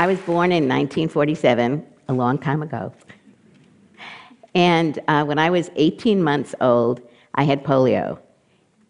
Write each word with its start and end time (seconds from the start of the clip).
I 0.00 0.06
was 0.06 0.20
born 0.20 0.52
in 0.52 0.68
1947, 0.68 1.84
a 2.06 2.12
long 2.12 2.38
time 2.38 2.62
ago. 2.62 2.92
And 4.54 4.96
uh, 5.08 5.24
when 5.24 5.40
I 5.40 5.50
was 5.50 5.72
18 5.74 6.22
months 6.22 6.54
old, 6.60 7.00
I 7.34 7.42
had 7.42 7.64
polio. 7.64 8.20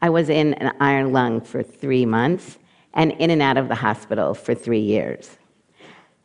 I 0.03 0.11
was 0.11 0.29
in 0.29 0.53
an 0.55 0.77
iron 0.81 1.15
lung 1.15 1.41
for 1.41 1.63
three 1.63 2.05
months 2.05 2.59
and 2.93 3.13
in 3.13 3.31
and 3.31 3.41
out 3.41 3.57
of 3.57 3.69
the 3.69 3.75
hospital 3.75 4.35
for 4.35 4.55
three 4.55 4.81
years. 4.81 5.39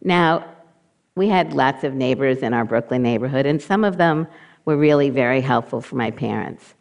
Now, 0.02 0.46
we 1.16 1.30
had 1.30 1.54
lots 1.54 1.86
of 1.86 1.94
neighbors 1.94 2.40
in 2.40 2.54
our 2.54 2.66
Brooklyn 2.66 3.04
neighborhood, 3.04 3.46
and 3.46 3.62
some 3.62 3.86
of 3.86 3.96
them 3.96 4.28
were 4.66 4.76
really 4.76 5.10
very 5.10 5.40
helpful 5.40 5.80
for 5.80 5.96
my 5.96 6.12
parents. 6.12 6.74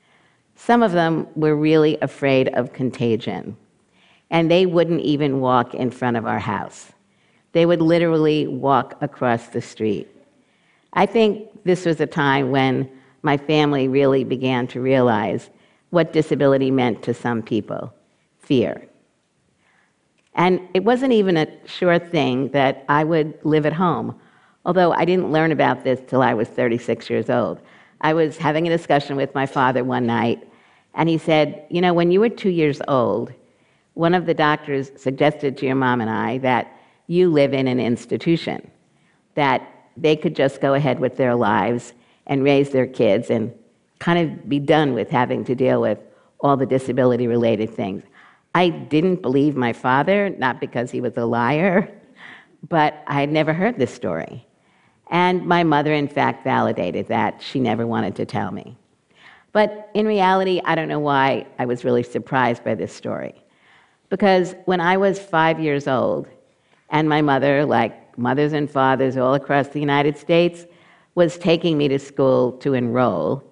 Some 0.57 0.83
of 0.83 0.91
them 0.91 1.29
were 1.37 1.55
really 1.55 1.99
afraid 2.03 2.49
of 2.55 2.73
contagion, 2.73 3.57
and 4.29 4.51
they 4.51 4.67
wouldn't 4.67 5.03
even 5.03 5.41
walk 5.41 5.73
in 5.73 5.93
front 5.93 6.17
of 6.17 6.27
our 6.27 6.41
house. 6.41 6.93
They 7.53 7.67
would 7.67 7.83
literally 7.83 8.47
walk 8.47 8.97
across 9.01 9.49
the 9.49 9.61
street. 9.61 10.09
I 10.95 11.07
think 11.07 11.49
this 11.65 11.87
was 11.87 12.01
a 12.01 12.07
time 12.07 12.51
when 12.51 12.91
my 13.23 13.37
family 13.37 13.89
really 13.89 14.25
began 14.25 14.67
to 14.69 14.81
realize 14.81 15.49
what 15.91 16.13
disability 16.13 16.71
meant 16.71 17.03
to 17.05 17.15
some 17.15 17.43
people 17.43 17.93
fear. 18.41 18.87
And 20.35 20.61
it 20.75 20.85
wasn't 20.85 21.13
even 21.13 21.37
a 21.37 21.47
sure 21.67 21.99
thing 21.99 22.49
that 22.49 22.85
I 22.89 23.05
would 23.05 23.39
live 23.45 23.67
at 23.67 23.73
home, 23.75 24.19
although 24.65 24.93
I 24.93 25.05
didn't 25.05 25.31
learn 25.31 25.53
about 25.53 25.85
this 25.85 26.01
till 26.07 26.23
I 26.23 26.35
was 26.35 26.49
36 26.49 27.11
years 27.11 27.29
old. 27.29 27.61
I 28.01 28.15
was 28.15 28.39
having 28.39 28.67
a 28.67 28.77
discussion 28.77 29.17
with 29.17 29.35
my 29.35 29.47
father 29.47 29.85
one 29.85 30.07
night, 30.07 30.43
and 30.95 31.09
he 31.09 31.19
said, 31.19 31.65
You 31.71 31.81
know, 31.81 31.93
when 31.95 32.11
you 32.11 32.21
were 32.21 32.31
two 32.31 32.51
years 32.51 32.81
old, 32.89 33.33
one 33.95 34.15
of 34.15 34.27
the 34.27 34.35
doctors 34.35 34.91
suggested 34.97 35.59
to 35.59 35.67
your 35.67 35.75
mom 35.75 36.01
and 36.01 36.11
I 36.11 36.39
that 36.39 36.75
you 37.07 37.31
live 37.31 37.53
in 37.53 37.69
an 37.69 37.81
institution, 37.81 38.71
that 39.35 39.69
they 39.97 40.17
could 40.17 40.35
just 40.35 40.61
go 40.61 40.75
ahead 40.75 40.99
with 41.01 41.17
their 41.17 41.35
lives 41.35 41.93
and 42.27 42.43
raise 42.45 42.71
their 42.71 42.87
kids 42.87 43.31
and 43.31 43.53
kind 43.99 44.19
of 44.19 44.49
be 44.49 44.59
done 44.59 44.95
with 44.95 45.11
having 45.11 45.45
to 45.45 45.55
deal 45.55 45.81
with 45.81 45.99
all 46.41 46.57
the 46.57 46.67
disability 46.67 47.27
related 47.27 47.71
things. 47.71 48.03
I 48.55 48.69
didn't 48.69 49.23
believe 49.23 49.57
my 49.57 49.73
father, 49.73 50.31
not 50.31 50.61
because 50.61 50.91
he 50.91 51.01
was 51.01 51.17
a 51.17 51.25
liar, 51.25 51.91
but 52.69 53.03
I 53.07 53.21
had 53.21 53.31
never 53.31 53.53
heard 53.53 53.79
this 53.79 53.93
story. 53.93 54.47
And 55.11 55.47
my 55.47 55.63
mother, 55.63 55.93
in 55.93 56.09
fact, 56.09 56.45
validated 56.45 57.09
that. 57.09 57.43
She 57.43 57.61
never 57.61 57.87
wanted 57.87 58.17
to 58.17 58.27
tell 58.27 58.51
me. 58.51 58.77
But 59.53 59.91
in 59.95 60.07
reality, 60.07 60.61
I 60.65 60.75
don't 60.75 60.89
know 60.89 60.99
why 60.99 61.47
I 61.59 61.67
was 61.67 61.85
really 61.85 62.03
surprised 62.03 62.65
by 62.65 62.75
this 62.75 62.93
story. 62.93 63.35
Because 64.09 64.55
when 64.65 64.81
I 64.81 64.97
was 64.97 65.19
five 65.19 65.61
years 65.61 65.87
old, 65.87 66.29
and 66.93 67.09
my 67.09 67.23
mother, 67.23 67.65
like 67.65 68.17
mothers 68.17 68.53
and 68.53 68.71
fathers 68.71 69.17
all 69.17 69.35
across 69.35 69.69
the 69.69 69.81
United 69.81 70.17
States, 70.17 70.67
was 71.15 71.37
taking 71.39 71.77
me 71.77 71.89
to 71.89 71.99
school 71.99 72.53
to 72.59 72.75
enroll, 72.75 73.43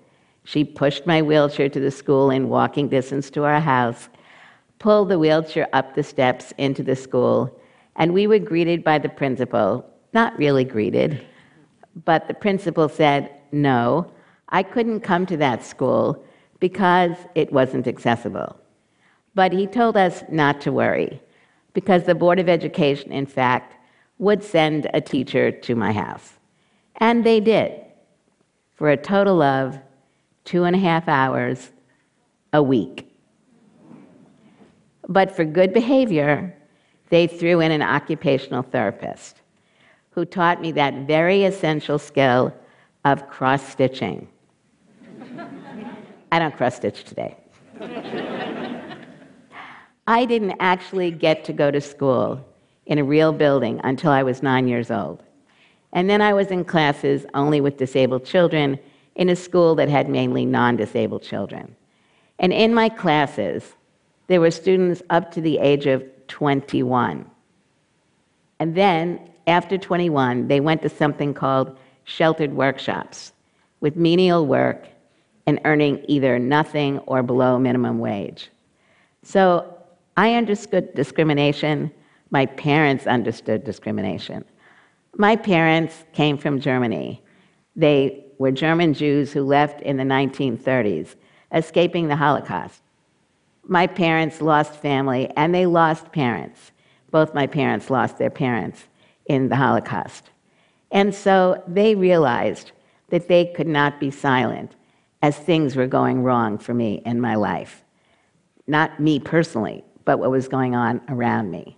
she 0.44 0.64
pushed 0.64 1.06
my 1.06 1.22
wheelchair 1.22 1.68
to 1.68 1.80
the 1.80 1.90
school 1.90 2.30
in 2.30 2.48
walking 2.48 2.88
distance 2.88 3.30
to 3.30 3.44
our 3.44 3.60
house, 3.60 4.08
pulled 4.78 5.08
the 5.08 5.18
wheelchair 5.18 5.68
up 5.72 5.94
the 5.94 6.02
steps 6.02 6.52
into 6.58 6.82
the 6.82 6.96
school, 6.96 7.60
and 7.96 8.12
we 8.12 8.26
were 8.26 8.38
greeted 8.38 8.82
by 8.82 8.98
the 8.98 9.08
principal. 9.08 9.86
Not 10.12 10.36
really 10.38 10.64
greeted, 10.64 11.24
but 12.04 12.26
the 12.26 12.34
principal 12.34 12.88
said, 12.88 13.30
No, 13.52 14.10
I 14.48 14.62
couldn't 14.62 15.00
come 15.00 15.26
to 15.26 15.36
that 15.36 15.64
school 15.64 16.24
because 16.58 17.16
it 17.34 17.52
wasn't 17.52 17.86
accessible. 17.86 18.58
But 19.34 19.52
he 19.52 19.66
told 19.66 19.96
us 19.96 20.24
not 20.30 20.60
to 20.62 20.72
worry 20.72 21.20
because 21.80 22.04
the 22.04 22.14
Board 22.14 22.38
of 22.38 22.46
Education, 22.46 23.10
in 23.10 23.24
fact, 23.24 23.74
would 24.18 24.44
send 24.44 24.86
a 24.92 25.00
teacher 25.00 25.50
to 25.50 25.74
my 25.74 25.92
house. 25.92 26.34
And 26.96 27.24
they 27.24 27.40
did 27.40 27.72
for 28.74 28.90
a 28.90 28.98
total 28.98 29.40
of 29.40 29.78
two 30.44 30.64
and 30.64 30.76
a 30.76 30.78
half 30.78 31.08
hours 31.08 31.70
a 32.52 32.62
week. 32.62 33.10
But 35.08 35.34
for 35.34 35.46
good 35.46 35.72
behavior, 35.72 36.54
they 37.08 37.26
threw 37.26 37.60
in 37.60 37.72
an 37.72 37.80
occupational 37.80 38.62
therapist 38.62 39.40
who 40.10 40.26
taught 40.26 40.60
me 40.60 40.72
that 40.72 41.06
very 41.06 41.44
essential 41.44 41.98
skill 41.98 42.52
of 43.06 43.26
cross 43.30 43.66
stitching. 43.66 44.28
I 46.30 46.38
don't 46.38 46.54
cross 46.54 46.76
stitch 46.76 47.04
today. 47.04 47.38
I 50.10 50.24
didn't 50.24 50.56
actually 50.58 51.12
get 51.12 51.44
to 51.44 51.52
go 51.52 51.70
to 51.70 51.80
school 51.80 52.44
in 52.84 52.98
a 52.98 53.04
real 53.04 53.32
building 53.32 53.80
until 53.84 54.10
I 54.10 54.24
was 54.24 54.42
nine 54.42 54.66
years 54.66 54.90
old. 54.90 55.22
And 55.92 56.10
then 56.10 56.20
I 56.20 56.32
was 56.32 56.48
in 56.48 56.64
classes 56.64 57.26
only 57.32 57.60
with 57.60 57.76
disabled 57.76 58.24
children 58.24 58.80
in 59.14 59.28
a 59.28 59.36
school 59.36 59.76
that 59.76 59.88
had 59.88 60.08
mainly 60.08 60.44
non 60.44 60.74
disabled 60.74 61.22
children. 61.22 61.76
And 62.40 62.52
in 62.52 62.74
my 62.74 62.88
classes, 62.88 63.76
there 64.26 64.40
were 64.40 64.50
students 64.50 65.00
up 65.10 65.30
to 65.30 65.40
the 65.40 65.58
age 65.58 65.86
of 65.86 66.02
21. 66.26 67.24
And 68.58 68.74
then, 68.74 69.30
after 69.46 69.78
21, 69.78 70.48
they 70.48 70.58
went 70.58 70.82
to 70.82 70.88
something 70.88 71.32
called 71.32 71.78
sheltered 72.02 72.52
workshops 72.52 73.32
with 73.78 73.94
menial 73.94 74.44
work 74.44 74.88
and 75.46 75.60
earning 75.64 76.04
either 76.08 76.36
nothing 76.40 76.98
or 77.06 77.22
below 77.22 77.60
minimum 77.60 78.00
wage. 78.00 78.50
So 79.22 79.76
I 80.16 80.34
understood 80.34 80.94
discrimination. 80.94 81.90
My 82.30 82.46
parents 82.46 83.06
understood 83.06 83.64
discrimination. 83.64 84.44
My 85.16 85.36
parents 85.36 86.04
came 86.12 86.38
from 86.38 86.60
Germany. 86.60 87.22
They 87.76 88.24
were 88.38 88.50
German 88.50 88.94
Jews 88.94 89.32
who 89.32 89.42
left 89.42 89.82
in 89.82 89.96
the 89.96 90.04
1930s, 90.04 91.14
escaping 91.52 92.08
the 92.08 92.16
Holocaust. 92.16 92.82
My 93.64 93.86
parents 93.86 94.40
lost 94.40 94.74
family 94.74 95.30
and 95.36 95.54
they 95.54 95.66
lost 95.66 96.12
parents. 96.12 96.72
Both 97.10 97.34
my 97.34 97.46
parents 97.46 97.90
lost 97.90 98.18
their 98.18 98.30
parents 98.30 98.84
in 99.26 99.48
the 99.48 99.56
Holocaust. 99.56 100.30
And 100.90 101.14
so 101.14 101.62
they 101.66 101.94
realized 101.94 102.72
that 103.10 103.28
they 103.28 103.46
could 103.46 103.66
not 103.66 104.00
be 104.00 104.10
silent 104.10 104.74
as 105.22 105.36
things 105.36 105.76
were 105.76 105.86
going 105.86 106.22
wrong 106.22 106.58
for 106.58 106.72
me 106.72 107.02
in 107.04 107.20
my 107.20 107.34
life. 107.34 107.84
Not 108.66 109.00
me 109.00 109.18
personally, 109.20 109.84
but 110.04 110.18
what 110.18 110.30
was 110.30 110.48
going 110.48 110.74
on 110.74 111.00
around 111.08 111.50
me. 111.50 111.76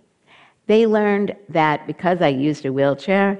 They 0.67 0.87
learned 0.87 1.35
that 1.49 1.85
because 1.87 2.21
I 2.21 2.29
used 2.29 2.65
a 2.65 2.71
wheelchair, 2.73 3.37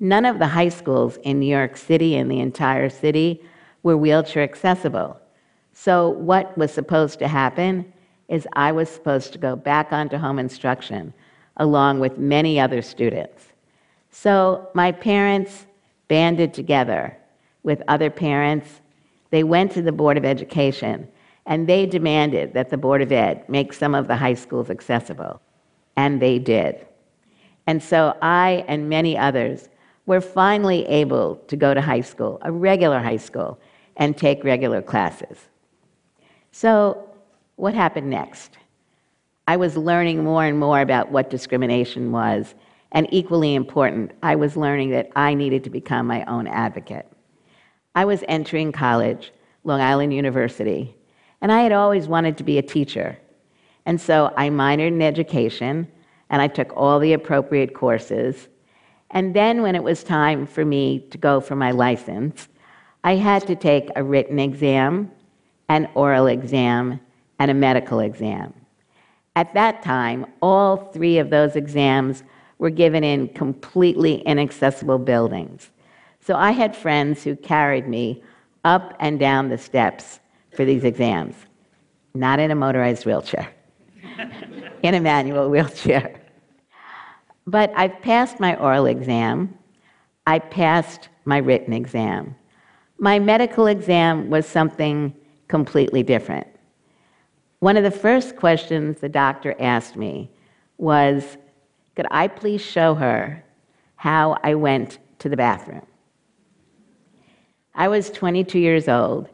none 0.00 0.24
of 0.24 0.38
the 0.38 0.46
high 0.46 0.68
schools 0.68 1.16
in 1.22 1.40
New 1.40 1.46
York 1.46 1.76
City 1.76 2.16
and 2.16 2.30
the 2.30 2.40
entire 2.40 2.90
city 2.90 3.42
were 3.82 3.96
wheelchair 3.96 4.42
accessible. 4.42 5.18
So, 5.72 6.10
what 6.10 6.56
was 6.58 6.72
supposed 6.72 7.18
to 7.20 7.28
happen 7.28 7.90
is 8.28 8.46
I 8.52 8.72
was 8.72 8.88
supposed 8.88 9.32
to 9.32 9.38
go 9.38 9.56
back 9.56 9.92
onto 9.92 10.18
home 10.18 10.38
instruction 10.38 11.14
along 11.56 12.00
with 12.00 12.18
many 12.18 12.60
other 12.60 12.82
students. 12.82 13.46
So, 14.10 14.68
my 14.74 14.92
parents 14.92 15.66
banded 16.08 16.52
together 16.52 17.16
with 17.62 17.82
other 17.88 18.10
parents. 18.10 18.68
They 19.30 19.44
went 19.44 19.72
to 19.72 19.82
the 19.82 19.92
Board 19.92 20.16
of 20.16 20.24
Education 20.24 21.08
and 21.48 21.66
they 21.66 21.86
demanded 21.86 22.52
that 22.52 22.68
the 22.68 22.76
Board 22.76 23.00
of 23.00 23.10
Ed 23.10 23.48
make 23.48 23.72
some 23.72 23.94
of 23.94 24.06
the 24.06 24.16
high 24.16 24.34
schools 24.34 24.68
accessible. 24.68 25.40
And 25.96 26.20
they 26.20 26.38
did. 26.38 26.86
And 27.66 27.82
so 27.82 28.16
I 28.20 28.66
and 28.68 28.88
many 28.88 29.16
others 29.16 29.70
were 30.04 30.20
finally 30.20 30.86
able 30.86 31.36
to 31.48 31.56
go 31.56 31.72
to 31.72 31.80
high 31.80 32.02
school, 32.02 32.38
a 32.42 32.52
regular 32.52 33.00
high 33.00 33.16
school, 33.16 33.58
and 33.96 34.16
take 34.16 34.44
regular 34.44 34.82
classes. 34.82 35.38
So, 36.52 37.08
what 37.56 37.74
happened 37.74 38.10
next? 38.10 38.58
I 39.48 39.56
was 39.56 39.76
learning 39.76 40.22
more 40.22 40.44
and 40.44 40.58
more 40.58 40.80
about 40.80 41.10
what 41.10 41.30
discrimination 41.30 42.12
was, 42.12 42.54
and 42.92 43.06
equally 43.10 43.54
important, 43.54 44.12
I 44.22 44.36
was 44.36 44.56
learning 44.56 44.90
that 44.90 45.10
I 45.16 45.34
needed 45.34 45.64
to 45.64 45.70
become 45.70 46.06
my 46.06 46.24
own 46.26 46.46
advocate. 46.46 47.10
I 47.94 48.04
was 48.04 48.22
entering 48.28 48.70
college, 48.70 49.32
Long 49.64 49.80
Island 49.80 50.14
University, 50.14 50.94
and 51.40 51.52
I 51.52 51.60
had 51.62 51.72
always 51.72 52.08
wanted 52.08 52.36
to 52.38 52.44
be 52.44 52.58
a 52.58 52.62
teacher. 52.62 53.18
And 53.86 54.00
so 54.00 54.32
I 54.36 54.50
minored 54.50 54.88
in 54.88 55.02
education 55.02 55.88
and 56.30 56.42
I 56.42 56.48
took 56.48 56.76
all 56.76 56.98
the 56.98 57.14
appropriate 57.14 57.74
courses. 57.74 58.48
And 59.10 59.34
then 59.34 59.62
when 59.62 59.74
it 59.74 59.82
was 59.82 60.02
time 60.02 60.46
for 60.46 60.64
me 60.64 61.00
to 61.10 61.18
go 61.18 61.40
for 61.40 61.56
my 61.56 61.70
license, 61.70 62.48
I 63.04 63.16
had 63.16 63.46
to 63.46 63.56
take 63.56 63.88
a 63.96 64.02
written 64.02 64.38
exam, 64.38 65.10
an 65.68 65.88
oral 65.94 66.26
exam, 66.26 67.00
and 67.38 67.50
a 67.50 67.54
medical 67.54 68.00
exam. 68.00 68.52
At 69.36 69.54
that 69.54 69.82
time, 69.82 70.26
all 70.42 70.76
three 70.76 71.18
of 71.18 71.30
those 71.30 71.54
exams 71.54 72.24
were 72.58 72.70
given 72.70 73.04
in 73.04 73.28
completely 73.28 74.16
inaccessible 74.22 74.98
buildings. 74.98 75.70
So 76.20 76.34
I 76.34 76.50
had 76.50 76.76
friends 76.76 77.22
who 77.22 77.36
carried 77.36 77.86
me 77.88 78.22
up 78.64 78.94
and 78.98 79.18
down 79.18 79.48
the 79.48 79.56
steps 79.56 80.18
for 80.54 80.64
these 80.64 80.84
exams, 80.84 81.34
not 82.14 82.40
in 82.40 82.50
a 82.50 82.54
motorized 82.54 83.06
wheelchair, 83.06 83.48
in 84.82 84.94
a 84.94 85.00
manual 85.00 85.48
wheelchair. 85.48 86.20
But 87.46 87.72
I've 87.74 88.00
passed 88.02 88.40
my 88.40 88.56
oral 88.56 88.86
exam. 88.86 89.56
I 90.26 90.38
passed 90.38 91.08
my 91.24 91.38
written 91.38 91.72
exam. 91.72 92.34
My 92.98 93.18
medical 93.18 93.66
exam 93.66 94.28
was 94.28 94.46
something 94.46 95.14
completely 95.46 96.02
different. 96.02 96.46
One 97.60 97.76
of 97.76 97.84
the 97.84 97.90
first 97.90 98.36
questions 98.36 99.00
the 99.00 99.08
doctor 99.08 99.54
asked 99.58 99.96
me 99.96 100.30
was 100.76 101.36
Could 101.96 102.06
I 102.10 102.28
please 102.28 102.60
show 102.60 102.94
her 102.94 103.44
how 103.96 104.36
I 104.42 104.54
went 104.54 104.98
to 105.20 105.28
the 105.28 105.36
bathroom? 105.36 105.86
I 107.74 107.88
was 107.88 108.10
22 108.10 108.58
years 108.58 108.88
old, 108.88 109.28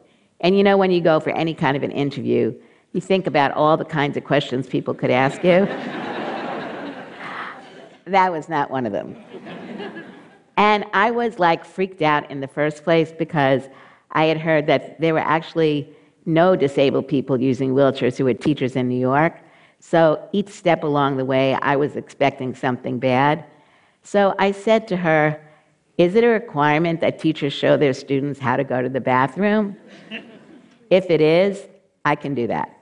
and 0.45 0.55
you 0.55 0.63
know, 0.63 0.77
when 0.77 0.91
you 0.91 1.01
go 1.01 1.19
for 1.19 1.31
any 1.31 1.55
kind 1.55 1.75
of 1.75 1.81
an 1.81 1.89
interview, 1.89 2.53
you 2.93 3.01
think 3.01 3.25
about 3.25 3.51
all 3.53 3.77
the 3.77 3.83
kinds 3.83 4.15
of 4.15 4.23
questions 4.23 4.67
people 4.67 4.93
could 4.93 5.09
ask 5.09 5.43
you. 5.43 5.65
that 8.05 8.31
was 8.31 8.47
not 8.47 8.69
one 8.69 8.85
of 8.85 8.91
them. 8.91 9.15
And 10.55 10.85
I 10.93 11.09
was 11.09 11.39
like 11.39 11.65
freaked 11.65 12.03
out 12.03 12.29
in 12.29 12.41
the 12.41 12.47
first 12.47 12.83
place 12.83 13.11
because 13.11 13.63
I 14.11 14.25
had 14.25 14.37
heard 14.37 14.67
that 14.67 15.01
there 15.01 15.15
were 15.15 15.19
actually 15.19 15.89
no 16.27 16.55
disabled 16.55 17.07
people 17.07 17.41
using 17.41 17.73
wheelchairs 17.73 18.15
who 18.15 18.25
were 18.25 18.35
teachers 18.35 18.75
in 18.75 18.87
New 18.87 18.99
York. 18.99 19.39
So 19.79 20.29
each 20.31 20.49
step 20.49 20.83
along 20.83 21.17
the 21.17 21.25
way, 21.25 21.55
I 21.55 21.75
was 21.75 21.95
expecting 21.95 22.53
something 22.53 22.99
bad. 22.99 23.45
So 24.03 24.35
I 24.37 24.51
said 24.51 24.87
to 24.89 24.97
her, 24.97 25.41
Is 25.97 26.13
it 26.13 26.23
a 26.23 26.27
requirement 26.27 27.01
that 27.01 27.17
teachers 27.17 27.51
show 27.51 27.77
their 27.77 27.93
students 27.93 28.39
how 28.39 28.57
to 28.57 28.63
go 28.63 28.83
to 28.83 28.89
the 28.89 29.01
bathroom? 29.01 29.75
If 30.89 31.09
it 31.09 31.21
is, 31.21 31.65
I 32.03 32.15
can 32.15 32.35
do 32.35 32.47
that. 32.47 32.77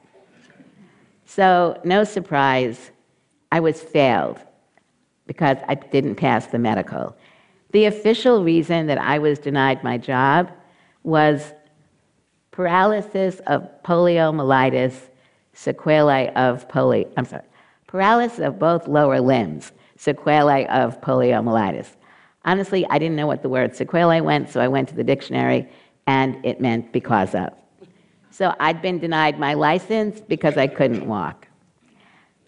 So, 1.26 1.80
no 1.84 2.04
surprise, 2.04 2.92
I 3.52 3.60
was 3.60 3.82
failed 3.82 4.40
because 5.26 5.58
I 5.68 5.76
didn't 5.76 6.16
pass 6.16 6.48
the 6.48 6.60
medical. 6.60 7.16
The 7.72 7.86
official 7.86 8.44
reason 8.44 8.88
that 8.88 8.98
I 8.98 9.20
was 9.20 9.40
denied 9.40 9.84
my 9.84 9.98
job 9.98 10.52
was 11.04 11.54
paralysis 12.52 13.40
of 13.48 13.68
poliomyelitis, 13.84 15.10
sequelae 15.54 16.30
of 16.36 16.68
polio, 16.68 17.12
I'm 17.18 17.26
sorry, 17.26 17.44
paralysis 17.88 18.40
of 18.40 18.60
both 18.60 18.88
lower 18.88 19.20
limbs, 19.20 19.72
sequelae 19.96 20.68
of 20.68 21.02
poliomyelitis. 21.02 21.96
Honestly, 22.46 22.86
I 22.90 23.00
didn't 23.00 23.16
know 23.16 23.28
what 23.28 23.42
the 23.42 23.50
word 23.50 23.76
sequelae 23.76 24.22
meant, 24.22 24.50
so 24.50 24.60
I 24.60 24.68
went 24.68 24.90
to 24.90 24.96
the 24.96 25.04
dictionary 25.04 25.70
and 26.06 26.46
it 26.46 26.60
meant 26.60 26.92
because 26.92 27.34
of. 27.34 27.54
So 28.34 28.56
I'd 28.60 28.82
been 28.82 28.98
denied 28.98 29.38
my 29.38 29.54
license 29.54 30.20
because 30.20 30.58
I 30.58 30.66
couldn't 30.66 31.06
walk. 31.06 31.48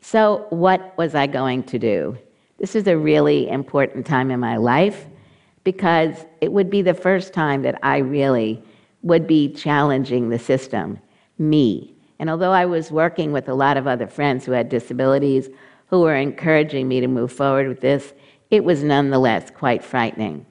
So, 0.02 0.48
what 0.50 0.98
was 0.98 1.14
I 1.14 1.28
going 1.28 1.62
to 1.66 1.78
do? 1.78 2.18
This 2.58 2.76
is 2.76 2.88
a 2.88 2.98
really 2.98 3.48
important 3.48 4.04
time 4.08 4.32
in 4.32 4.40
my 4.40 4.58
life 4.58 5.06
because 5.64 6.26
it 6.42 6.52
would 6.52 6.72
be 6.72 6.82
the 6.82 6.96
first 6.96 7.34
time 7.34 7.62
that 7.62 7.78
I 7.84 7.98
really 7.98 8.64
would 9.04 9.28
be 9.28 9.54
challenging 9.54 10.30
the 10.30 10.40
system, 10.40 11.00
me. 11.38 11.94
And 12.18 12.32
although 12.32 12.52
I 12.52 12.66
was 12.66 12.90
working 12.90 13.32
with 13.32 13.48
a 13.48 13.54
lot 13.54 13.78
of 13.78 13.86
other 13.86 14.08
friends 14.08 14.44
who 14.44 14.54
had 14.54 14.70
disabilities 14.70 15.50
who 15.92 16.02
were 16.02 16.16
encouraging 16.16 16.88
me 16.88 17.00
to 17.00 17.08
move 17.08 17.32
forward 17.32 17.68
with 17.68 17.82
this, 17.82 18.12
it 18.50 18.64
was 18.64 18.82
nonetheless 18.82 19.52
quite 19.52 19.84
frightening. 19.84 20.48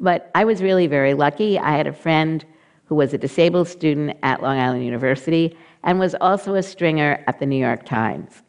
But 0.00 0.32
I 0.34 0.44
was 0.44 0.64
really 0.64 0.88
very 0.88 1.14
lucky. 1.14 1.60
I 1.60 1.76
had 1.76 1.86
a 1.86 1.92
friend 1.92 2.44
who 2.86 2.94
was 2.94 3.14
a 3.14 3.18
disabled 3.18 3.68
student 3.68 4.16
at 4.22 4.42
Long 4.42 4.58
Island 4.58 4.84
University 4.84 5.56
and 5.82 5.98
was 5.98 6.14
also 6.20 6.54
a 6.54 6.62
stringer 6.62 7.22
at 7.26 7.38
the 7.38 7.46
New 7.46 7.56
York 7.56 7.84
Times. 7.84 8.42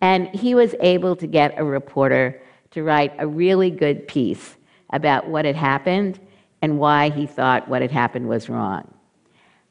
And 0.00 0.28
he 0.28 0.54
was 0.54 0.74
able 0.80 1.16
to 1.16 1.26
get 1.26 1.58
a 1.58 1.64
reporter 1.64 2.40
to 2.72 2.82
write 2.82 3.12
a 3.18 3.26
really 3.26 3.70
good 3.70 4.06
piece 4.06 4.56
about 4.90 5.28
what 5.28 5.44
had 5.44 5.56
happened 5.56 6.20
and 6.62 6.78
why 6.78 7.10
he 7.10 7.26
thought 7.26 7.68
what 7.68 7.82
had 7.82 7.90
happened 7.90 8.28
was 8.28 8.48
wrong. 8.48 8.92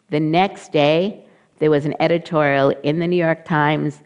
The 0.10 0.20
next 0.20 0.72
day, 0.72 1.26
there 1.60 1.72
was 1.72 1.86
an 1.86 1.96
editorial 2.00 2.70
in 2.84 3.00
the 3.00 3.08
New 3.08 3.16
York 3.16 3.46
Times 3.46 4.02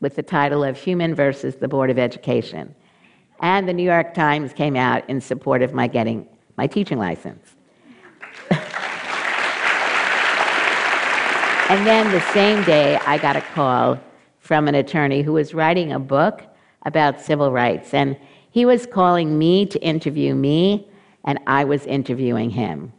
with 0.00 0.16
the 0.16 0.22
title 0.22 0.64
of 0.64 0.76
Heumann 0.76 1.14
versus 1.14 1.56
the 1.56 1.68
Board 1.68 1.90
of 1.90 1.98
Education. 1.98 2.74
And 3.40 3.68
the 3.68 3.72
New 3.72 3.82
York 3.82 4.14
Times 4.14 4.52
came 4.52 4.76
out 4.76 5.08
in 5.08 5.20
support 5.20 5.62
of 5.62 5.74
my 5.74 5.86
getting 5.86 6.28
my 6.56 6.66
teaching 6.66 6.98
license. 6.98 7.56
And 11.72 11.86
then 11.86 12.12
the 12.12 12.20
same 12.34 12.62
day, 12.64 12.98
I 12.98 13.16
got 13.16 13.34
a 13.34 13.40
call 13.40 13.98
from 14.40 14.68
an 14.68 14.74
attorney 14.74 15.22
who 15.22 15.32
was 15.32 15.54
writing 15.54 15.90
a 15.90 15.98
book 15.98 16.42
about 16.82 17.18
civil 17.18 17.50
rights. 17.50 17.94
And 17.94 18.14
he 18.50 18.66
was 18.66 18.84
calling 18.84 19.38
me 19.38 19.64
to 19.64 19.82
interview 19.82 20.34
me 20.34 20.86
and 21.24 21.38
I 21.46 21.64
was 21.64 21.86
interviewing 21.86 22.50
him. 22.50 22.92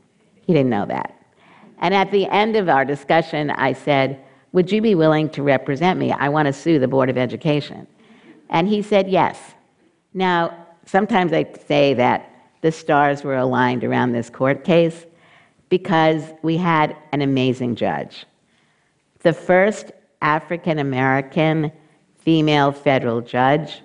He 0.47 0.53
didn't 0.53 0.71
know 0.71 0.87
that. 0.87 1.13
And 1.81 1.93
at 1.93 2.09
the 2.09 2.25
end 2.25 2.55
of 2.55 2.67
our 2.67 2.83
discussion, 2.83 3.51
I 3.51 3.73
said, 3.73 4.19
Would 4.53 4.71
you 4.71 4.81
be 4.81 4.95
willing 4.95 5.29
to 5.29 5.43
represent 5.43 5.99
me? 5.99 6.11
I 6.11 6.29
want 6.29 6.47
to 6.47 6.53
sue 6.53 6.79
the 6.79 6.87
Board 6.87 7.11
of 7.11 7.17
Education. 7.17 7.85
And 8.49 8.67
he 8.67 8.81
said, 8.81 9.07
Yes. 9.07 9.39
Now, 10.15 10.65
sometimes 10.87 11.31
I 11.31 11.45
say 11.67 11.93
that 11.93 12.27
the 12.61 12.71
stars 12.71 13.23
were 13.23 13.37
aligned 13.37 13.83
around 13.83 14.13
this 14.13 14.31
court 14.31 14.63
case 14.63 15.05
because 15.69 16.23
we 16.41 16.57
had 16.57 16.97
an 17.11 17.21
amazing 17.21 17.75
judge. 17.75 18.25
The 19.23 19.33
first 19.33 19.91
African 20.21 20.79
American 20.79 21.71
female 22.19 22.71
federal 22.71 23.21
judge 23.21 23.81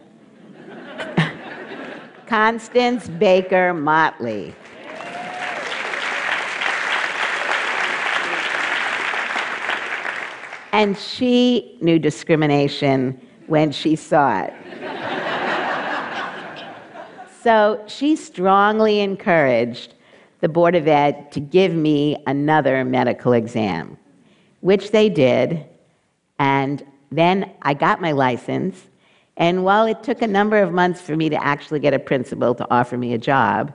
Constance 2.27 3.09
Baker 3.09 3.73
Motley. 3.73 4.55
And 10.73 10.99
she 10.99 11.79
knew 11.81 11.99
discrimination 11.99 13.21
when 13.47 13.71
she 13.73 13.97
saw 13.97 14.43
it. 14.43 14.55
so 17.43 17.83
she 17.87 18.17
strongly 18.17 19.01
encouraged 19.01 19.95
the 20.41 20.49
Board 20.49 20.75
of 20.75 20.87
Ed 20.87 21.33
to 21.33 21.41
give 21.41 21.75
me 21.75 22.17
another 22.27 22.85
medical 22.85 23.33
exam, 23.33 23.97
which 24.61 24.91
they 24.91 25.09
did. 25.09 25.65
And 26.39 26.85
then 27.11 27.53
I 27.63 27.75
got 27.75 28.01
my 28.01 28.13
license 28.13 28.89
and 29.39 29.63
while 29.65 29.87
it 29.87 30.03
took 30.03 30.21
a 30.21 30.27
number 30.27 30.61
of 30.61 30.73
months 30.73 31.01
for 31.01 31.17
me 31.17 31.29
to 31.29 31.43
actually 31.43 31.79
get 31.79 31.95
a 31.95 31.99
principal 31.99 32.57
to 32.57 32.67
offer 32.73 32.99
me 32.99 33.15
a 33.15 33.19
job, 33.19 33.73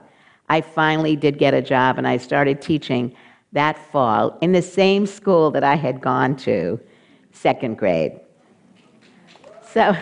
I 0.50 0.60
finally 0.60 1.16
did 1.16 1.38
get 1.38 1.54
a 1.54 1.62
job 1.62 1.96
and 1.96 2.06
I 2.06 2.18
started 2.18 2.60
teaching 2.60 3.16
that 3.52 3.78
fall 3.90 4.36
in 4.42 4.52
the 4.52 4.60
same 4.60 5.06
school 5.06 5.50
that 5.52 5.64
I 5.64 5.74
had 5.74 6.02
gone 6.02 6.36
to, 6.38 6.78
second 7.32 7.78
grade. 7.78 8.20
So 9.72 9.96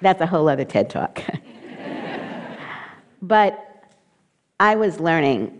that's 0.00 0.20
a 0.20 0.26
whole 0.26 0.48
other 0.48 0.64
TED 0.64 0.88
talk. 0.88 1.20
but 3.22 3.88
I 4.60 4.76
was 4.76 5.00
learning, 5.00 5.58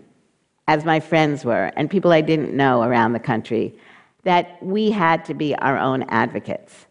as 0.68 0.84
my 0.84 1.00
friends 1.00 1.44
were, 1.44 1.72
and 1.76 1.90
people 1.90 2.12
I 2.12 2.20
didn't 2.20 2.56
know 2.56 2.82
around 2.82 3.12
the 3.12 3.18
country, 3.18 3.74
that 4.22 4.62
we 4.62 4.90
had 4.92 5.24
to 5.24 5.34
be 5.34 5.56
our 5.56 5.76
own 5.76 6.04
advocates, 6.04 6.86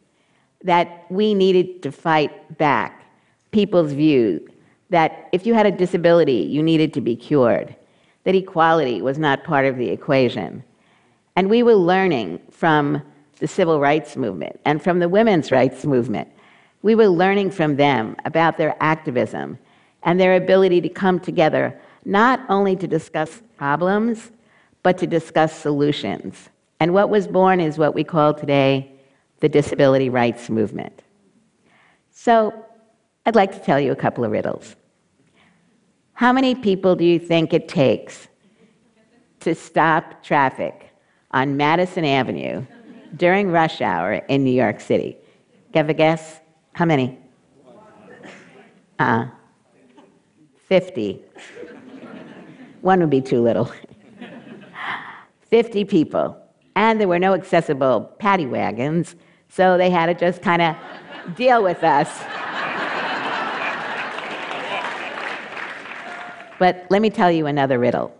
that 0.63 1.05
we 1.09 1.33
needed 1.33 1.81
to 1.83 1.91
fight 1.91 2.57
back 2.57 3.03
people's 3.51 3.93
views 3.93 4.41
that 4.89 5.29
if 5.31 5.45
you 5.45 5.53
had 5.53 5.65
a 5.65 5.71
disability, 5.71 6.47
you 6.49 6.63
needed 6.63 6.93
to 6.93 7.01
be 7.01 7.15
cured, 7.15 7.75
that 8.23 8.35
equality 8.35 9.01
was 9.01 9.17
not 9.17 9.43
part 9.43 9.65
of 9.65 9.77
the 9.77 9.89
equation. 9.89 10.63
And 11.35 11.49
we 11.49 11.63
were 11.63 11.75
learning 11.75 12.39
from 12.51 13.01
the 13.39 13.47
civil 13.47 13.79
rights 13.79 14.15
movement 14.15 14.59
and 14.65 14.81
from 14.81 14.99
the 14.99 15.09
women's 15.09 15.51
rights 15.51 15.85
movement. 15.85 16.27
We 16.81 16.95
were 16.95 17.07
learning 17.07 17.51
from 17.51 17.75
them 17.75 18.15
about 18.25 18.57
their 18.57 18.75
activism 18.79 19.59
and 20.03 20.19
their 20.19 20.35
ability 20.35 20.81
to 20.81 20.89
come 20.89 21.19
together, 21.19 21.79
not 22.07 22.39
only 22.47 22.73
to 22.73 22.87
discuss 22.87 23.41
problems, 23.57 24.31
but 24.81 24.97
to 24.97 25.05
discuss 25.05 25.53
solutions. 25.53 26.47
And 26.79 26.93
what 26.93 27.09
was 27.09 27.27
born 27.27 27.59
is 27.59 27.77
what 27.77 27.93
we 27.93 28.05
call 28.05 28.33
today 28.33 28.89
the 29.41 29.49
disability 29.49 30.09
rights 30.09 30.49
movement. 30.49 31.03
So 32.11 32.53
I'd 33.25 33.35
like 33.35 33.51
to 33.51 33.59
tell 33.59 33.77
you 33.77 33.91
a 33.91 33.95
couple 33.95 34.23
of 34.23 34.31
riddles. 34.31 34.77
How 36.13 36.31
many 36.31 36.55
people 36.55 36.95
do 36.95 37.03
you 37.03 37.19
think 37.19 37.53
it 37.53 37.67
takes 37.67 38.29
to 39.41 39.53
stop 39.53 40.23
traffic 40.23 40.91
on 41.31 41.57
Madison 41.57 42.05
Avenue 42.05 42.65
during 43.17 43.51
rush 43.51 43.81
hour 43.81 44.13
in 44.13 44.45
New 44.45 44.51
York 44.51 44.79
City? 44.79 45.17
Give 45.73 45.89
a 45.89 45.93
guess? 45.93 46.39
How 46.71 46.85
many? 46.85 47.19
Uh, 48.97 49.25
50. 50.67 51.21
One 52.87 53.01
would 53.01 53.09
be 53.09 53.19
too 53.19 53.41
little. 53.41 53.69
50 55.49 55.83
people 55.83 56.41
and 56.77 57.01
there 57.01 57.07
were 57.09 57.19
no 57.19 57.33
accessible 57.33 57.99
paddy 58.17 58.45
wagons, 58.45 59.17
So 59.49 59.77
they 59.77 59.89
had 59.89 60.05
to 60.05 60.13
just 60.13 60.41
kind 60.41 60.61
of 60.61 60.73
deal 61.35 61.61
with 61.61 61.83
us. 61.83 62.07
But 66.59 66.85
let 66.89 67.01
me 67.01 67.09
tell 67.09 67.29
you 67.29 67.45
another 67.45 67.77
riddle. 67.77 68.15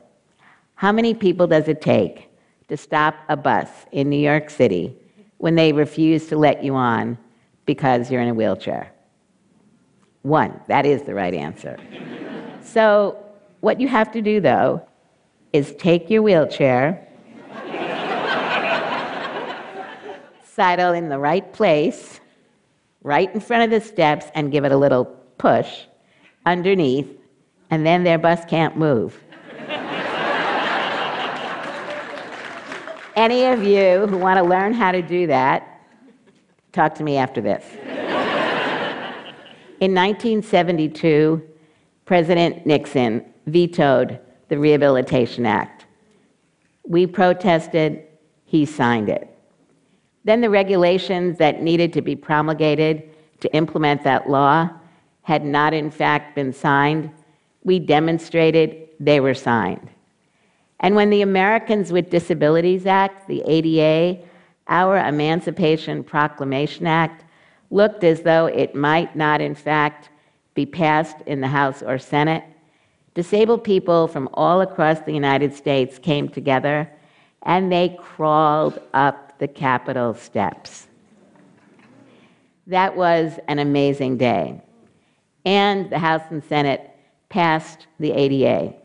How 0.76 0.92
many 0.92 1.14
people 1.14 1.48
does 1.48 1.70
it 1.70 1.82
take 1.82 2.30
to 2.68 2.76
stop 2.76 3.16
a 3.30 3.38
bus 3.38 3.70
in 3.94 4.10
New 4.10 4.20
York 4.20 4.50
City 4.50 4.94
when 5.38 5.56
they 5.56 5.72
refuse 5.72 6.28
to 6.28 6.38
let 6.38 6.62
you 6.62 6.76
on 6.76 7.18
because 7.66 8.12
you're 8.12 8.22
in 8.22 8.28
a 8.28 8.34
wheelchair? 8.34 8.92
One. 10.24 10.60
That 10.68 10.86
is 10.86 11.04
the 11.04 11.14
right 11.14 11.34
answer. 11.34 11.78
so, 12.62 13.24
what 13.62 13.80
you 13.80 13.88
have 13.88 14.12
to 14.12 14.22
do, 14.22 14.40
though, 14.40 14.88
is 15.54 15.74
take 15.76 16.10
your 16.10 16.22
wheelchair, 16.22 17.08
sidle 20.44 20.94
in 20.94 21.10
the 21.10 21.18
right 21.18 21.52
place, 21.54 22.20
right 23.02 23.34
in 23.34 23.40
front 23.40 23.64
of 23.64 23.70
the 23.70 23.86
steps, 23.86 24.28
and 24.36 24.52
give 24.52 24.66
it 24.66 24.72
a 24.72 24.78
little 24.78 25.06
push 25.38 25.84
underneath, 26.46 27.08
and 27.70 27.86
then 27.86 28.04
their 28.04 28.18
bus 28.18 28.44
can't 28.46 28.78
move. 28.78 29.22
Any 33.16 33.46
of 33.46 33.64
you 33.64 34.08
who 34.08 34.18
want 34.18 34.38
to 34.38 34.44
learn 34.44 34.74
how 34.74 34.92
to 34.92 35.02
do 35.02 35.28
that, 35.28 35.82
talk 36.72 36.96
to 36.96 37.04
me 37.04 37.18
after 37.18 37.42
this. 37.42 37.66
In 39.80 39.94
1972, 39.94 41.48
President 42.06 42.66
Nixon 42.66 43.24
vetoed 43.48 44.20
the 44.50 44.60
Rehabilitation 44.60 45.46
Act. 45.46 45.86
We 46.84 47.08
protested, 47.08 48.04
he 48.46 48.66
signed 48.66 49.10
it. 49.10 49.34
Then 50.24 50.42
the 50.42 50.50
regulations 50.50 51.38
that 51.38 51.62
needed 51.62 51.94
to 51.94 52.02
be 52.02 52.16
promulgated 52.16 53.10
to 53.40 53.54
implement 53.56 54.04
that 54.04 54.30
law 54.30 54.70
had 55.22 55.44
not, 55.44 55.74
in 55.74 55.90
fact, 55.92 56.36
been 56.36 56.54
signed. 56.54 57.10
We 57.64 57.80
demonstrated 57.80 58.90
they 59.00 59.20
were 59.20 59.34
signed. 59.34 59.90
And 60.80 60.96
when 60.96 61.10
the 61.10 61.22
Americans 61.22 61.92
with 61.92 62.10
Disabilities 62.10 62.86
Act, 62.86 63.28
the 63.28 63.42
ADA, 63.46 64.24
our 64.68 64.98
Emancipation 64.98 66.04
Proclamation 66.04 66.88
Act, 66.88 67.24
looked 67.70 68.04
as 68.04 68.22
though 68.22 68.46
it 68.46 68.76
might 68.76 69.16
not, 69.16 69.42
in 69.42 69.56
fact, 69.56 70.10
be 70.54 70.66
passed 70.66 71.18
in 71.26 71.42
the 71.42 71.48
House 71.48 71.82
or 71.82 71.98
Senate, 71.98 72.44
disabled 73.18 73.64
people 73.64 74.08
from 74.08 74.30
all 74.36 74.62
across 74.62 75.00
the 75.00 75.12
United 75.12 75.52
States 75.52 75.98
came 75.98 76.30
together 76.30 76.88
and 77.42 77.72
they 77.72 77.98
crawled 78.00 78.80
up 78.94 79.40
the 79.40 79.48
Capitol 79.48 80.14
steps. 80.14 80.86
That 82.68 82.96
was 82.96 83.40
an 83.48 83.58
amazing 83.58 84.18
day. 84.18 84.62
And 85.46 85.90
the 85.90 85.98
House 85.98 86.22
and 86.30 86.44
Senate 86.44 86.92
passed 87.30 87.88
the 88.00 88.12
ADA. 88.12 88.76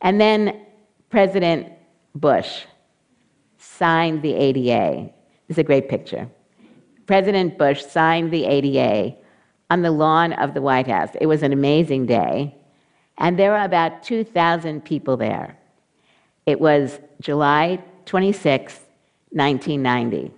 And 0.00 0.20
then 0.20 0.66
President 1.08 1.72
Bush 2.16 2.64
signed 3.58 4.22
the 4.22 4.34
ADA. 4.34 5.12
This 5.46 5.54
is 5.54 5.58
a 5.58 5.62
great 5.62 5.88
picture. 5.88 6.28
President 7.06 7.56
Bush 7.56 7.84
signed 7.84 8.32
the 8.32 8.46
ADA 8.46 9.14
on 9.70 9.82
the 9.82 9.92
lawn 9.92 10.32
of 10.32 10.54
the 10.54 10.60
White 10.60 10.88
House. 10.88 11.10
It 11.20 11.26
was 11.26 11.44
an 11.44 11.52
amazing 11.52 12.06
day, 12.06 12.56
and 13.18 13.38
there 13.38 13.50
were 13.50 13.62
about 13.62 14.02
2,000 14.02 14.84
people 14.84 15.16
there. 15.16 15.56
It 16.46 16.60
was 16.60 16.98
July 17.20 17.82
26, 18.06 18.80
1990. 19.30 20.32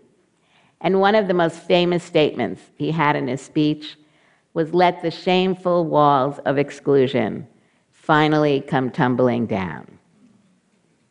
And 0.81 1.01
one 1.01 1.15
of 1.15 1.27
the 1.27 1.35
most 1.35 1.59
famous 1.59 2.05
statements 2.05 2.61
he 2.77 2.91
had 2.91 3.17
in 3.17 3.29
his 3.29 3.41
speech 3.41 3.97
was 4.55 4.75
let 4.75 5.03
the 5.03 5.11
shameful 5.11 5.85
walls 5.85 6.39
of 6.47 6.59
exclusion 6.59 7.47
finally 7.91 8.61
come 8.61 8.91
tumbling 8.91 9.47
down. 9.47 9.99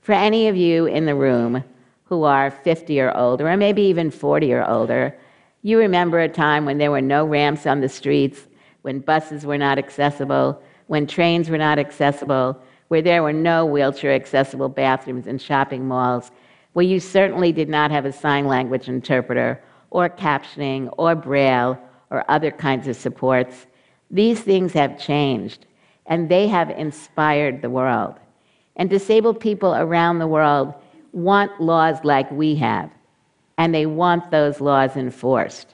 For 0.01 0.13
any 0.13 0.47
of 0.47 0.55
you 0.55 0.85
in 0.85 1.05
the 1.05 1.15
room 1.15 1.63
who 2.05 2.23
are 2.23 2.51
50 2.51 2.99
or 3.01 3.15
older, 3.17 3.49
or 3.49 3.57
maybe 3.57 3.81
even 3.81 4.11
40 4.11 4.53
or 4.53 4.69
older, 4.69 5.17
you 5.63 5.79
remember 5.79 6.19
a 6.19 6.29
time 6.29 6.63
when 6.65 6.77
there 6.77 6.91
were 6.91 7.01
no 7.01 7.25
ramps 7.25 7.65
on 7.65 7.81
the 7.81 7.89
streets, 7.89 8.47
when 8.83 8.99
buses 8.99 9.45
were 9.45 9.57
not 9.57 9.79
accessible, 9.79 10.61
when 10.87 11.07
trains 11.07 11.49
were 11.49 11.57
not 11.57 11.79
accessible, 11.79 12.59
where 12.87 13.01
there 13.01 13.23
were 13.23 13.33
no 13.33 13.65
wheelchair 13.65 14.13
accessible 14.13 14.69
bathrooms 14.69 15.27
in 15.27 15.37
shopping 15.37 15.87
malls, 15.87 16.31
where 16.73 16.85
you 16.85 16.99
certainly 16.99 17.51
did 17.51 17.69
not 17.69 17.91
have 17.91 18.05
a 18.05 18.11
sign 18.11 18.47
language 18.47 18.87
interpreter, 18.87 19.61
or 19.91 20.09
captioning, 20.09 20.93
or 20.97 21.15
braille, 21.15 21.77
or 22.11 22.29
other 22.29 22.51
kinds 22.51 22.87
of 22.87 22.95
supports. 22.95 23.65
These 24.11 24.41
things 24.41 24.73
have 24.73 24.99
changed, 24.99 25.65
and 26.05 26.29
they 26.29 26.47
have 26.47 26.69
inspired 26.69 27.61
the 27.61 27.69
world. 27.69 28.15
And 28.75 28.89
disabled 28.89 29.39
people 29.39 29.73
around 29.73 30.19
the 30.19 30.27
world 30.27 30.73
want 31.13 31.61
laws 31.61 32.03
like 32.03 32.29
we 32.29 32.55
have 32.55 32.91
and 33.57 33.73
they 33.73 33.85
want 33.85 34.31
those 34.31 34.61
laws 34.61 34.95
enforced. 34.95 35.73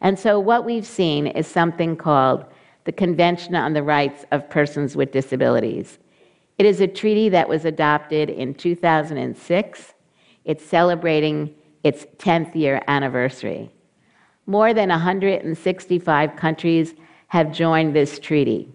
And 0.00 0.18
so, 0.18 0.38
what 0.38 0.64
we've 0.64 0.86
seen 0.86 1.26
is 1.26 1.46
something 1.46 1.96
called 1.96 2.44
the 2.88 2.92
Convention 2.92 3.54
on 3.54 3.74
the 3.74 3.82
Rights 3.82 4.24
of 4.32 4.48
Persons 4.48 4.96
with 4.96 5.12
Disabilities. 5.12 5.98
It 6.56 6.64
is 6.64 6.80
a 6.80 6.86
treaty 6.86 7.28
that 7.28 7.46
was 7.46 7.66
adopted 7.66 8.30
in 8.30 8.54
2006. 8.54 9.94
It's 10.46 10.64
celebrating 10.64 11.54
its 11.84 12.06
10th 12.16 12.54
year 12.54 12.80
anniversary. 12.88 13.70
More 14.46 14.72
than 14.72 14.88
165 14.88 16.36
countries 16.36 16.94
have 17.26 17.52
joined 17.52 17.94
this 17.94 18.18
treaty. 18.18 18.72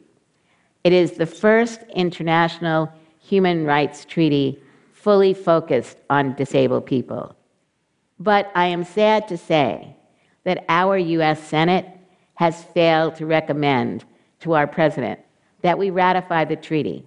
It 0.84 0.94
is 0.94 1.14
the 1.14 1.26
first 1.26 1.82
international 1.96 2.94
human 3.18 3.66
rights 3.66 4.06
treaty 4.06 4.62
fully 4.92 5.34
focused 5.34 5.98
on 6.12 6.36
disabled 6.36 6.86
people. 6.86 7.36
But 8.20 8.52
I 8.54 8.68
am 8.68 8.84
sad 8.84 9.28
to 9.30 9.40
say 9.40 9.96
that 10.44 10.66
our 10.70 11.00
US 11.00 11.42
Senate 11.42 11.88
has 12.36 12.64
failed 12.64 13.16
to 13.16 13.26
recommend 13.26 14.06
to 14.40 14.54
our 14.54 14.68
president 14.68 15.20
that 15.62 15.78
we 15.78 15.90
ratify 15.90 16.44
the 16.46 16.56
treaty. 16.56 17.06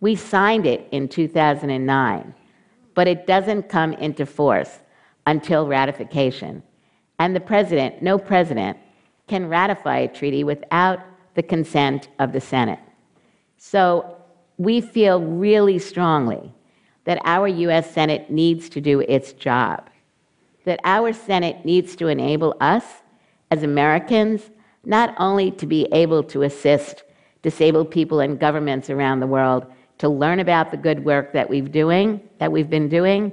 We 0.00 0.14
signed 0.16 0.66
it 0.66 0.86
in 0.90 1.08
2009, 1.08 2.34
but 2.94 3.08
it 3.08 3.26
doesn't 3.26 3.68
come 3.68 3.92
into 3.94 4.24
force 4.24 4.78
until 5.26 5.66
ratification. 5.66 6.62
And 7.18 7.36
the 7.36 7.40
president, 7.40 8.02
no 8.02 8.18
president, 8.18 8.78
can 9.26 9.48
ratify 9.48 9.98
a 9.98 10.08
treaty 10.08 10.44
without 10.44 11.00
the 11.34 11.42
consent 11.42 12.08
of 12.18 12.32
the 12.32 12.40
Senate. 12.40 12.80
So 13.58 14.16
we 14.56 14.80
feel 14.80 15.20
really 15.20 15.78
strongly 15.78 16.52
that 17.04 17.20
our 17.24 17.46
US 17.46 17.90
Senate 17.92 18.30
needs 18.30 18.68
to 18.70 18.80
do 18.80 19.00
its 19.00 19.32
job 19.32 19.90
that 20.64 20.80
our 20.84 21.12
Senate 21.12 21.64
needs 21.64 21.96
to 21.96 22.08
enable 22.08 22.54
us 22.60 22.84
as 23.50 23.62
Americans 23.62 24.50
not 24.84 25.14
only 25.18 25.50
to 25.52 25.66
be 25.66 25.86
able 25.92 26.22
to 26.24 26.42
assist 26.42 27.04
disabled 27.42 27.90
people 27.90 28.20
and 28.20 28.38
governments 28.38 28.90
around 28.90 29.20
the 29.20 29.26
world 29.26 29.66
to 29.98 30.08
learn 30.08 30.40
about 30.40 30.70
the 30.70 30.76
good 30.76 31.04
work 31.04 31.32
that 31.32 31.48
we've 31.48 31.70
doing 31.70 32.20
that 32.38 32.50
we've 32.50 32.70
been 32.70 32.88
doing 32.88 33.32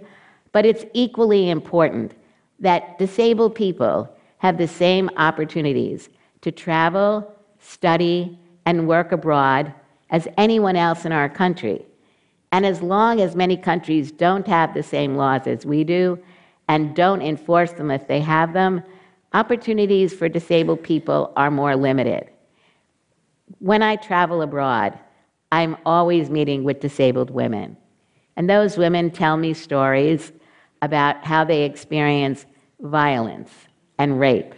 but 0.52 0.66
it's 0.66 0.86
equally 0.94 1.50
important 1.50 2.14
that 2.60 2.98
disabled 2.98 3.56
people 3.56 4.10
have 4.40 4.58
the 4.58 4.68
same 4.68 5.10
opportunities 5.18 6.10
to 6.42 6.52
travel 6.52 7.36
study 7.60 8.38
and 8.66 8.88
work 8.88 9.12
abroad 9.12 9.74
as 10.10 10.28
anyone 10.38 10.76
else 10.76 11.06
in 11.06 11.12
our 11.12 11.30
country. 11.30 11.86
And 12.52 12.66
as 12.66 12.82
long 12.82 13.20
as 13.20 13.36
many 13.36 13.58
countries 13.58 14.12
don't 14.12 14.48
have 14.48 14.74
the 14.74 14.84
same 14.84 15.16
laws 15.16 15.48
as 15.48 15.66
we 15.66 15.84
do 15.84 16.18
and 16.70 16.96
don't 16.96 17.22
enforce 17.22 17.74
them 17.74 17.92
if 17.92 18.08
they 18.08 18.22
have 18.22 18.54
them, 18.54 18.84
opportunities 19.34 20.14
for 20.14 20.30
disabled 20.30 20.84
people 20.84 21.34
are 21.36 21.52
more 21.52 21.76
limited. 21.76 22.30
When 23.60 23.82
I 23.82 23.96
travel 23.96 24.42
abroad, 24.42 24.98
I'm 25.52 25.78
always 25.86 26.30
meeting 26.30 26.64
with 26.64 26.80
disabled 26.80 27.30
women. 27.30 27.78
And 28.36 28.50
those 28.50 28.78
women 28.78 29.12
tell 29.12 29.38
me 29.38 29.54
stories 29.54 30.32
about 30.82 31.26
how 31.26 31.44
they 31.44 31.64
experience 31.64 32.46
violence 32.80 33.52
and 33.98 34.20
rape, 34.20 34.54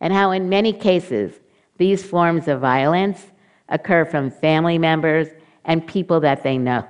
and 0.00 0.12
how, 0.12 0.30
in 0.30 0.48
many 0.48 0.72
cases, 0.72 1.40
these 1.78 2.04
forms 2.04 2.46
of 2.46 2.60
violence 2.60 3.26
occur 3.68 4.04
from 4.04 4.30
family 4.30 4.78
members 4.78 5.28
and 5.64 5.86
people 5.86 6.20
that 6.20 6.42
they 6.44 6.56
know, 6.56 6.86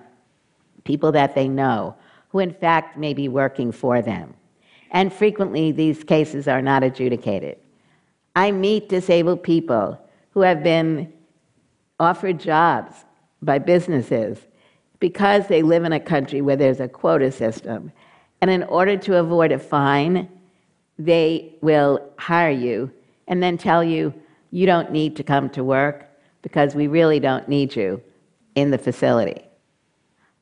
people 0.85 1.13
that 1.13 1.35
they 1.35 1.49
know, 1.49 1.97
who 2.29 2.41
in 2.41 2.53
fact 2.53 2.99
may 2.99 3.15
be 3.15 3.29
working 3.29 3.73
for 3.73 4.03
them 4.03 4.35
and 4.91 5.13
frequently 5.13 5.73
these 5.73 6.05
cases 6.05 6.49
are 6.49 6.63
not 6.63 6.83
adjudicated. 6.83 7.59
I 8.35 8.53
meet 8.53 8.89
disabled 8.89 9.43
people 9.43 10.01
who 10.31 10.41
have 10.41 10.63
been 10.63 11.13
offered 11.99 12.39
jobs 12.39 13.05
by 13.43 13.59
businesses 13.59 14.39
because 15.01 15.47
they 15.47 15.63
live 15.63 15.85
in 15.85 15.93
a 15.93 16.01
country 16.01 16.41
where 16.41 16.57
there's 16.57 16.81
a 16.81 16.89
quota 16.89 17.31
system. 17.31 17.93
And 18.41 18.51
in 18.51 18.63
order 18.65 18.97
to 18.97 19.19
avoid 19.19 19.53
a 19.53 19.59
fine, 19.59 20.29
they 20.99 21.55
will 21.61 22.01
hire 22.19 22.51
you 22.51 22.91
and 23.27 23.43
then 23.43 23.59
tell 23.59 23.85
you 23.85 24.15
you 24.51 24.67
don't 24.67 24.91
need 24.91 25.17
to 25.17 25.23
come 25.23 25.51
to 25.51 25.63
work 25.63 26.09
because 26.43 26.75
we 26.75 26.87
really 26.87 27.21
don't 27.21 27.49
need 27.49 27.77
you 27.77 28.03
in 28.55 28.71
the 28.71 28.79
facility. 28.79 29.43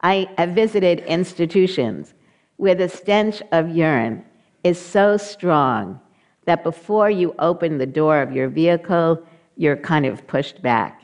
I 0.00 0.28
have 0.38 0.50
visited 0.50 1.00
institutions 1.00 2.14
where 2.56 2.74
the 2.74 2.88
stench 2.88 3.42
of 3.52 3.74
urine 3.74 4.24
is 4.66 4.80
so 4.80 5.16
strong 5.16 6.00
that 6.44 6.64
before 6.64 7.08
you 7.08 7.34
open 7.38 7.78
the 7.78 7.86
door 7.86 8.20
of 8.20 8.32
your 8.32 8.48
vehicle, 8.48 9.24
you're 9.56 9.76
kind 9.76 10.04
of 10.04 10.26
pushed 10.26 10.60
back. 10.60 11.02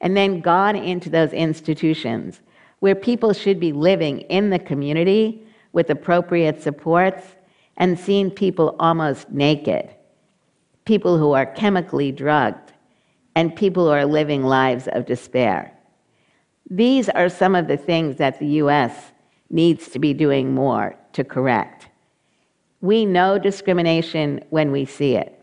And 0.00 0.16
then 0.16 0.40
gone 0.40 0.76
into 0.76 1.10
those 1.10 1.32
institutions 1.32 2.40
where 2.78 2.94
people 2.94 3.32
should 3.32 3.58
be 3.58 3.72
living 3.72 4.20
in 4.22 4.50
the 4.50 4.58
community 4.58 5.46
with 5.72 5.90
appropriate 5.90 6.62
supports 6.62 7.24
and 7.76 7.98
seeing 7.98 8.30
people 8.30 8.76
almost 8.78 9.30
naked, 9.30 9.90
people 10.84 11.18
who 11.18 11.32
are 11.32 11.46
chemically 11.46 12.12
drugged, 12.12 12.72
and 13.34 13.56
people 13.56 13.86
who 13.86 13.92
are 13.92 14.04
living 14.04 14.44
lives 14.44 14.88
of 14.92 15.06
despair. 15.06 15.72
These 16.70 17.08
are 17.08 17.28
some 17.28 17.54
of 17.54 17.66
the 17.66 17.76
things 17.76 18.16
that 18.16 18.38
the 18.38 18.46
US 18.62 19.12
needs 19.50 19.88
to 19.88 19.98
be 19.98 20.14
doing 20.14 20.54
more 20.54 20.96
to 21.14 21.24
correct. 21.24 21.88
We 22.82 23.06
know 23.06 23.38
discrimination 23.38 24.44
when 24.50 24.70
we 24.70 24.84
see 24.84 25.16
it, 25.16 25.40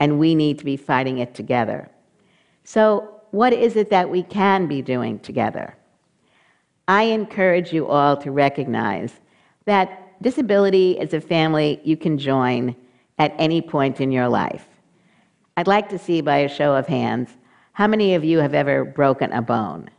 and 0.00 0.18
we 0.18 0.34
need 0.34 0.58
to 0.58 0.64
be 0.64 0.76
fighting 0.76 1.18
it 1.18 1.34
together. 1.34 1.88
So, 2.64 3.20
what 3.30 3.52
is 3.52 3.76
it 3.76 3.90
that 3.90 4.10
we 4.10 4.24
can 4.24 4.66
be 4.66 4.82
doing 4.82 5.20
together? 5.20 5.76
I 6.88 7.04
encourage 7.04 7.72
you 7.72 7.86
all 7.86 8.16
to 8.16 8.32
recognize 8.32 9.20
that 9.66 10.20
disability 10.20 10.98
is 10.98 11.14
a 11.14 11.20
family 11.20 11.80
you 11.84 11.96
can 11.96 12.18
join 12.18 12.74
at 13.18 13.32
any 13.38 13.62
point 13.62 14.00
in 14.00 14.10
your 14.10 14.28
life. 14.28 14.66
I'd 15.56 15.68
like 15.68 15.88
to 15.90 15.98
see 15.98 16.20
by 16.20 16.38
a 16.38 16.48
show 16.48 16.74
of 16.74 16.86
hands 16.86 17.28
how 17.72 17.86
many 17.86 18.14
of 18.14 18.24
you 18.24 18.38
have 18.38 18.54
ever 18.54 18.84
broken 18.84 19.32
a 19.32 19.42
bone? 19.42 19.90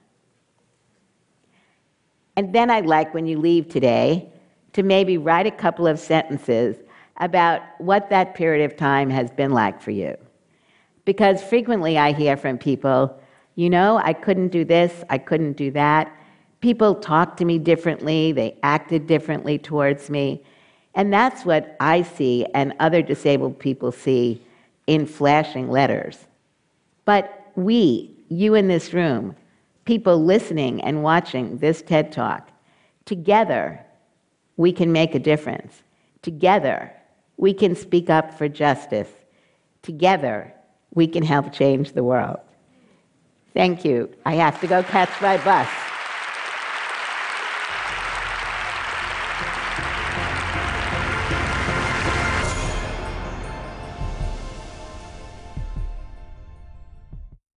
And 2.36 2.54
then 2.54 2.70
I'd 2.70 2.86
like, 2.86 3.14
when 3.14 3.26
you 3.26 3.40
leave 3.40 3.70
today, 3.70 4.32
to 4.74 4.84
maybe 4.84 5.18
write 5.18 5.48
a 5.48 5.52
couple 5.52 5.88
of 5.88 6.00
sentences 6.00 6.78
about 7.18 7.62
what 7.78 8.10
that 8.10 8.34
period 8.36 8.70
of 8.70 8.78
time 8.78 9.10
has 9.10 9.30
been 9.32 9.52
like 9.52 9.82
for 9.82 9.92
you. 9.92 10.16
Because 11.06 11.44
frequently 11.44 11.98
I 11.98 12.14
hear 12.14 12.38
from 12.38 12.58
people, 12.58 13.20
you 13.56 13.70
know, 13.70 13.98
I 13.98 14.14
couldn't 14.14 14.50
do 14.50 14.64
this, 14.66 15.04
I 15.10 15.18
couldn't 15.18 15.54
do 15.54 15.72
that. 15.72 16.16
People 16.62 16.96
talked 16.96 17.38
to 17.38 17.46
me 17.46 17.60
differently, 17.60 18.32
they 18.32 18.58
acted 18.64 19.08
differently 19.08 19.58
towards 19.58 20.10
me. 20.10 20.44
And 20.96 21.12
that's 21.12 21.46
what 21.46 21.76
I 21.80 22.02
see 22.02 22.46
and 22.54 22.74
other 22.80 23.02
disabled 23.02 23.60
people 23.60 23.92
see 23.92 24.42
in 24.88 25.06
flashing 25.06 25.70
letters. 25.70 26.18
But 27.06 27.52
we, 27.56 28.16
you 28.30 28.56
in 28.56 28.68
this 28.68 28.94
room, 28.94 29.36
people 29.86 30.24
listening 30.24 30.82
and 30.82 31.04
watching 31.04 31.58
this 31.58 31.82
TED 31.82 32.12
Talk, 32.12 32.50
together 33.06 33.84
we 34.58 34.72
can 34.72 34.92
make 34.92 35.16
a 35.16 35.20
difference. 35.20 35.84
Together 36.22 36.94
we 37.38 37.54
can 37.54 37.76
speak 37.76 38.10
up 38.10 38.34
for 38.38 38.48
justice. 38.48 39.10
Together 39.82 40.54
we 40.94 41.08
can 41.08 41.24
help 41.24 41.52
change 41.52 41.94
the 41.94 42.04
world. 42.04 42.40
Thank 43.54 43.84
you. 43.84 44.10
I 44.26 44.36
have 44.36 44.62
to 44.62 44.68
go 44.68 44.84
catch 44.84 45.10
my 45.22 45.38
bus. 45.44 45.68